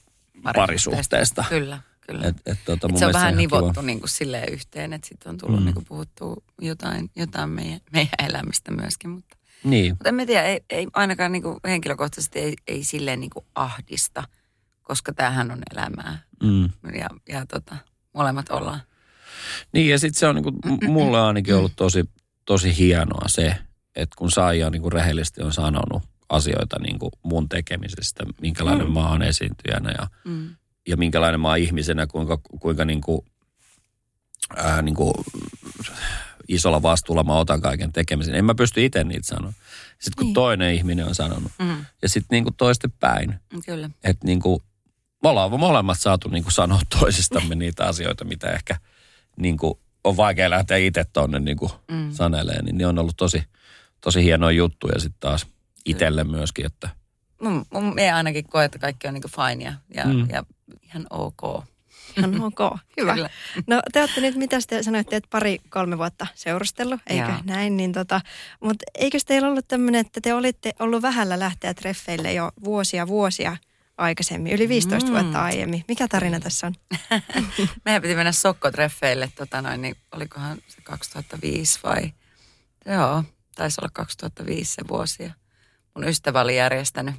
parisuhteesta. 0.54 1.44
Kyllä, 1.48 1.78
kyllä. 2.00 2.26
Et, 2.26 2.36
et, 2.46 2.58
tota, 2.64 2.86
Et 2.86 2.90
mun 2.92 2.98
se 2.98 3.06
on 3.06 3.12
vähän 3.12 3.36
kiva. 3.36 3.56
nivottu 3.60 3.80
niin 3.82 4.00
kuin 4.00 4.08
silleen 4.10 4.52
yhteen, 4.52 4.92
että 4.92 5.08
sitten 5.08 5.30
on 5.30 5.38
tullut 5.38 5.58
mm. 5.60 5.64
Niin 5.64 5.74
kuin 5.74 5.84
puhuttua 5.86 6.36
jotain, 6.60 7.10
jotain 7.16 7.50
meidän, 7.50 7.80
meidän 7.92 8.14
elämistä 8.28 8.70
myöskin. 8.72 9.10
Mutta, 9.10 9.36
Niin, 9.64 9.92
mutta 9.92 10.08
en 10.08 10.14
mä 10.14 10.26
tiedä, 10.26 10.42
ei, 10.44 10.60
ei 10.70 10.86
ainakaan 10.92 11.32
niin 11.32 11.42
kuin 11.42 11.56
henkilökohtaisesti 11.64 12.38
ei, 12.38 12.54
ei 12.68 12.84
silleen 12.84 13.20
niin 13.20 13.30
kuin 13.30 13.44
ahdista, 13.54 14.24
koska 14.82 15.12
tämähän 15.12 15.50
on 15.50 15.58
elämää. 15.72 16.18
mm. 16.42 16.64
Ja, 16.98 17.08
ja 17.28 17.46
tota, 17.46 17.76
molemmat 18.14 18.50
ollaan. 18.50 18.80
niin 19.72 19.88
ja 19.88 19.98
sitten 19.98 20.20
se 20.20 20.26
on 20.26 20.34
niinku, 20.34 20.52
mulle 20.88 21.20
ainakin 21.20 21.54
ollut 21.54 21.72
tosi, 21.76 22.04
tosi 22.44 22.78
hienoa 22.78 23.28
se, 23.28 23.56
että 23.96 24.16
kun 24.18 24.30
Saija 24.30 24.70
niinku 24.70 24.90
rehellisesti 24.90 25.42
on 25.42 25.52
sanonut 25.52 26.02
asioita 26.28 26.78
niinku 26.78 27.10
mun 27.22 27.48
tekemisestä, 27.48 28.24
minkälainen 28.40 28.86
mm. 28.86 28.92
mä 28.92 29.08
oon 29.08 29.22
esiintyjänä 29.22 29.90
ja, 29.98 30.06
Mm. 30.24 30.56
ja 30.88 30.96
minkälainen 30.96 31.40
mä 31.40 31.48
oon 31.48 31.58
ihmisenä, 31.58 32.06
kuinka, 32.06 32.38
kuinka 32.60 32.84
niinku, 32.84 33.24
ää, 34.56 34.82
niinku, 34.82 35.12
isolla 36.48 36.82
vastuulla 36.82 37.24
mä 37.24 37.38
otan 37.38 37.60
kaiken 37.60 37.92
tekemisen. 37.92 38.34
En 38.34 38.44
mä 38.44 38.54
pysty 38.54 38.84
itse 38.84 39.04
niitä 39.04 39.26
sanoa. 39.26 39.52
Sitten 39.52 40.12
kun 40.16 40.24
Niin. 40.24 40.26
niin. 40.26 40.34
toinen 40.34 40.74
ihminen 40.74 41.06
on 41.06 41.14
sanonut. 41.14 41.52
Mm. 41.58 41.84
Ja 42.02 42.08
sitten 42.08 42.36
niinku 42.36 42.50
toisten 42.56 42.92
päin. 43.00 43.34
Kyllä. 43.66 43.90
että 44.04 44.26
niinku, 44.26 44.62
me 45.22 45.28
ollaan 45.28 45.60
molemmat 45.60 46.00
saatu 46.00 46.28
niinku 46.28 46.50
sanoa 46.50 46.80
toisistamme 47.00 47.54
niitä 47.54 47.86
asioita, 47.86 48.24
mitä 48.24 48.50
ehkä 48.50 48.76
niinku 49.36 49.80
on 50.04 50.16
vaikea 50.16 50.50
lähteä 50.50 50.76
itse 50.76 51.04
tonne 51.12 51.38
niin 51.38 51.56
kuin 51.56 51.72
mm. 51.90 52.12
saneleen, 52.12 52.64
niin 52.64 52.78
ne 52.78 52.86
on 52.86 52.98
ollut 52.98 53.16
tosi, 53.16 53.44
tosi 54.00 54.24
hienoja 54.24 54.56
juttuja 54.56 55.00
sitten 55.00 55.20
taas 55.20 55.46
itselle 55.84 56.24
myöskin, 56.24 56.66
että 56.66 56.88
Mun, 57.42 57.66
mun, 57.72 57.94
me 57.94 58.12
ainakin 58.12 58.44
koe, 58.48 58.64
että 58.64 58.78
kaikki 58.78 59.08
on 59.08 59.14
niinku 59.14 59.28
fine 59.28 59.64
ja, 59.64 59.72
ja, 59.94 60.04
mm. 60.04 60.26
ja 60.30 60.44
ihan 60.82 61.06
ok. 61.10 61.64
Ihan 62.18 62.40
ok, 62.40 62.78
hyvä. 63.00 63.14
Kyllä. 63.14 63.30
No 63.66 63.82
te 63.92 64.00
olette 64.00 64.20
nyt, 64.20 64.34
mitä 64.34 64.58
te 64.68 64.82
sanoitte, 64.82 65.16
että 65.16 65.28
pari-kolme 65.30 65.98
vuotta 65.98 66.26
seurustellut, 66.34 67.00
eikö 67.06 67.28
Joo. 67.28 67.38
näin? 67.44 67.76
Niin 67.76 67.92
tota, 67.92 68.20
mutta 68.60 68.84
eikö 68.94 69.18
teillä 69.26 69.48
ollut 69.48 69.68
tämmöinen, 69.68 70.00
että 70.00 70.20
te 70.20 70.34
olitte 70.34 70.72
ollut 70.78 71.02
vähällä 71.02 71.38
lähteä 71.38 71.74
treffeille 71.74 72.32
jo 72.32 72.50
vuosia 72.64 73.06
vuosia 73.06 73.56
aikaisemmin, 73.98 74.52
yli 74.52 74.68
15 74.68 75.10
Mm. 75.10 75.14
vuotta 75.14 75.42
aiemmin. 75.42 75.84
Mikä 75.88 76.08
tarina 76.08 76.40
tässä 76.40 76.66
on? 76.66 76.74
Meidän 77.84 78.02
piti 78.02 78.14
mennä 78.14 78.32
sokkotreffeille, 78.32 79.32
tota 79.36 79.62
noin, 79.62 79.82
niin 79.82 79.96
olikohan 80.12 80.58
se 80.68 80.80
2005 80.82 81.80
vai? 81.82 82.12
Joo, 82.86 83.24
taisi 83.54 83.80
olla 83.80 83.90
2005 83.92 84.74
se 84.74 84.82
vuosi. 84.88 85.22
Ja 85.22 85.32
mun 85.94 86.08
ystävä 86.08 86.40
oli 86.40 86.56
järjestänyt, 86.56 87.14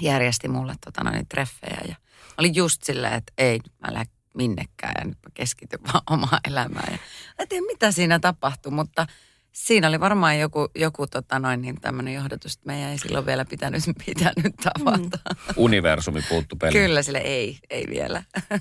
järjesti 0.00 0.48
mulle 0.48 0.74
tota 0.84 1.04
noin, 1.04 1.28
treffejä 1.28 1.80
ja 1.88 1.94
mä 2.20 2.34
olin 2.38 2.54
just 2.54 2.82
silleen, 2.82 3.12
että 3.14 3.32
ei, 3.38 3.52
nyt 3.58 3.72
mä 3.80 3.92
lähden 3.94 4.12
minnekään 4.34 4.94
ja 4.98 5.04
nyt 5.04 5.18
mä 5.26 5.30
keskityn 5.34 5.80
vaan 5.84 6.02
omaan 6.10 6.40
elämään. 6.48 6.92
Ja 6.92 6.98
en 7.38 7.48
tiedä, 7.48 7.66
mitä 7.66 7.92
siinä 7.92 8.18
tapahtui, 8.18 8.72
mutta 8.72 9.06
siinä 9.52 9.88
oli 9.88 10.00
varmaan 10.00 10.38
joku, 10.38 10.68
joku 10.74 11.06
tota 11.06 11.38
noin, 11.38 11.62
niin 11.62 11.80
tämmöinen 11.80 12.14
johdatus, 12.14 12.54
että 12.54 12.66
meidän 12.66 12.90
ei 12.90 12.98
silloin 12.98 13.26
vielä 13.26 13.44
pitänyt, 13.44 13.82
pitänyt 14.06 14.54
tavata. 14.62 15.18
Mm. 15.30 15.54
universumi 15.56 16.22
puuttu 16.28 16.56
peliin. 16.56 16.84
Kyllä, 16.84 17.02
sille 17.02 17.18
ei, 17.18 17.58
ei 17.70 17.84
vielä. 17.90 18.22
Eli 18.50 18.60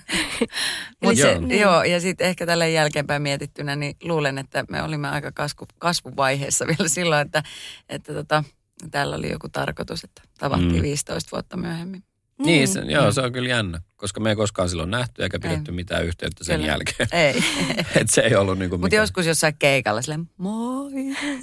Mut 1.01 1.15
se- 1.15 1.21
se, 1.21 1.39
niin. 1.39 1.61
joo, 1.61 1.83
ja 1.83 2.01
sitten 2.01 2.27
ehkä 2.27 2.45
tällä 2.45 2.67
jälkeenpäin 2.67 3.21
mietittynä, 3.21 3.75
niin 3.75 3.95
luulen, 4.03 4.37
että 4.37 4.65
me 4.69 4.83
olimme 4.83 5.09
aika 5.09 5.31
kasvu, 5.31 5.65
kasvuvaiheessa 5.77 6.67
vielä 6.77 6.89
silloin, 6.89 7.25
että, 7.25 7.43
että 7.89 8.13
tota, 8.13 8.43
täällä 8.91 9.15
oli 9.15 9.31
joku 9.31 9.49
tarkoitus, 9.49 10.03
että 10.03 10.21
tavattiin 10.39 10.75
mm. 10.75 10.81
15 10.81 11.31
vuotta 11.31 11.57
myöhemmin. 11.57 12.03
Niin, 12.45 12.67
se, 12.67 12.79
joo, 12.79 13.11
se 13.11 13.21
on 13.21 13.31
kyllä 13.31 13.49
jännä, 13.49 13.81
koska 13.95 14.19
me 14.19 14.29
ei 14.29 14.35
koskaan 14.35 14.69
silloin 14.69 14.91
nähty 14.91 15.23
eikä 15.23 15.39
pidetty 15.39 15.71
Ei. 15.71 15.75
mitään 15.75 16.05
yhteyttä 16.05 16.43
sen 16.43 16.55
Kyllä. 16.55 16.71
jälkeen. 16.71 17.09
Ei, 17.11 17.43
Et 18.01 18.09
se 18.09 18.21
ei 18.21 18.35
ollut 18.35 18.59
niinku 18.59 18.75
mutta 18.75 18.85
mikään. 18.85 19.03
joskus 19.03 19.25
jossain 19.25 19.55
keikalla 19.59 20.01
silleen, 20.01 20.29
moi. 20.37 20.91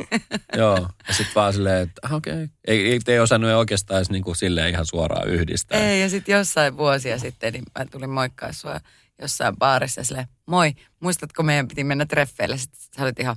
Joo, 0.57 0.89
ja 1.09 1.15
sitten 1.15 1.35
vaan 1.35 1.53
silleen, 1.53 1.83
että 1.83 2.01
ah, 2.03 2.15
okei. 2.15 2.33
Okay. 2.33 2.49
Ei, 2.67 2.93
ei, 2.93 3.01
ei 3.09 3.21
osannut 3.21 3.51
oikeastaan 3.51 3.99
edes 3.99 4.11
niinku 4.11 4.35
silleen 4.35 4.71
ihan 4.71 4.87
suoraan 4.87 5.29
yhdistää. 5.29 5.81
Ei, 5.81 6.01
ja 6.01 6.09
sitten 6.09 6.33
jossain 6.33 6.77
vuosia 6.77 7.19
sitten, 7.19 7.53
niin 7.53 7.65
mä 7.79 7.87
tulin 7.87 8.11
moikkaa 8.11 8.53
sua 8.53 8.81
jossain 9.23 9.57
baarissa 9.57 10.01
ja 10.01 10.05
silleen, 10.05 10.29
moi, 10.47 10.73
muistatko 11.01 11.43
meidän 11.43 11.69
piti 11.69 11.85
mennä 11.85 12.07
treffeille? 12.07 12.57
Sitten 12.57 12.81
sä 12.97 13.03
olit 13.03 13.21
ihan, 13.21 13.37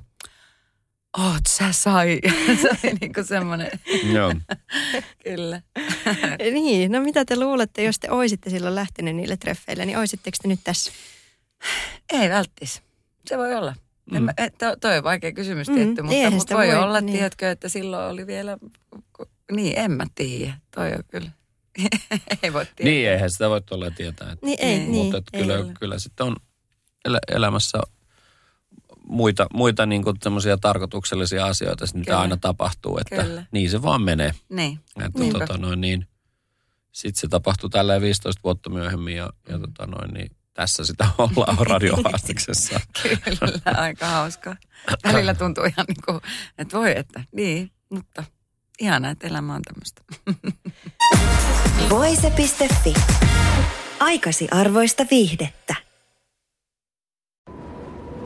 oot 1.18 1.40
sä 1.48 1.72
sai. 1.72 2.20
se 2.62 2.68
oli 2.68 2.94
niinku 3.00 3.24
semmoinen, 3.24 3.70
Joo. 4.12 4.34
kyllä. 5.24 5.62
Niin, 6.52 6.92
no 6.92 7.00
mitä 7.00 7.24
te 7.24 7.36
luulette, 7.40 7.82
jos 7.82 7.98
te 7.98 8.10
oisitte 8.10 8.50
silloin 8.50 8.74
lähteneet 8.74 9.16
niille 9.16 9.36
treffeille, 9.36 9.86
niin 9.86 9.98
oisitteko 9.98 10.36
te 10.42 10.48
nyt 10.48 10.60
tässä? 10.64 10.92
Ei 12.12 12.28
välttis. 12.30 12.82
Se 13.26 13.38
voi 13.38 13.54
olla. 13.54 13.74
Mm. 14.10 14.16
En, 14.16 14.22
mä- 14.22 14.32
et, 14.36 14.58
to, 14.58 14.76
toi 14.80 14.98
on 14.98 15.04
vaikea 15.04 15.32
kysymys 15.32 15.68
Mm, 15.68 15.74
tietty, 15.74 16.02
mutta, 16.02 16.16
eihän 16.16 16.32
mutta 16.32 16.54
voi, 16.56 16.66
voi, 16.66 16.76
olla, 16.76 17.00
niin. 17.00 17.12
tiedätkö, 17.16 17.50
että 17.50 17.68
silloin 17.68 18.12
oli 18.12 18.26
vielä, 18.26 18.58
niin 19.52 19.78
en 19.78 19.90
mä 19.90 20.04
tiedä. 20.14 20.54
Toi 20.74 20.92
on 20.92 21.04
kyllä, 21.10 21.30
ei 22.42 22.52
voi 22.52 22.64
tietää. 22.66 22.84
Niin, 22.84 23.08
eihän 23.08 23.30
sitä 23.30 23.50
voi 23.50 23.62
tuolla 23.62 23.90
tietää. 23.90 24.32
Että, 24.32 24.46
Niin 24.46 24.58
ei, 24.60 24.78
Niin, 24.78 24.92
niin. 24.92 25.04
mutta 25.04 25.18
että 25.18 25.30
ei. 25.38 25.42
kyllä, 25.42 25.58
ole. 25.58 25.72
kyllä 25.80 25.98
sitten 25.98 26.26
on 26.26 26.36
elä, 27.04 27.18
elämässä 27.28 27.78
muita, 29.08 29.46
muita 29.54 29.86
niinku 29.86 30.14
semmoisia 30.22 30.58
tarkoituksellisia 30.58 31.46
asioita, 31.46 31.86
sit 31.86 31.96
mitä 31.96 32.20
aina 32.20 32.36
tapahtuu, 32.36 32.98
että 32.98 33.24
Kyllä. 33.24 33.44
niin 33.52 33.70
se 33.70 33.82
vaan 33.82 34.02
menee. 34.02 34.34
Niin, 34.48 34.80
Että 35.04 35.38
tota 35.38 35.58
noin 35.58 35.80
niin, 35.80 36.06
sitten 36.92 37.20
se 37.20 37.28
tapahtui 37.28 37.70
tällä 37.70 38.00
15 38.00 38.40
vuotta 38.44 38.70
myöhemmin 38.70 39.16
ja, 39.16 39.30
ja 39.48 39.58
tota 39.58 39.86
noin 39.86 40.14
niin, 40.14 40.30
tässä 40.54 40.84
sitä 40.84 41.08
ollaan 41.18 41.66
radiohaastiksessa. 41.66 42.80
kyllä, 43.02 43.78
aika 43.78 44.06
hauska. 44.06 44.56
Välillä 45.04 45.34
tuntuu 45.34 45.64
ihan 45.64 45.86
niin 45.88 46.02
kuin, 46.04 46.20
että 46.58 46.78
voi, 46.78 46.98
että 46.98 47.24
niin, 47.32 47.70
mutta 47.88 48.24
ihana, 48.80 49.10
että 49.10 49.26
elämä 49.26 49.54
on 49.54 49.62
tämmöistä. 49.62 50.02
Voise.fi. 51.90 52.94
Aikasi 54.00 54.48
arvoista 54.50 55.06
viihdettä. 55.10 55.74